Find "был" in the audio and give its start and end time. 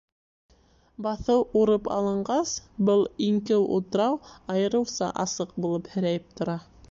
2.89-3.05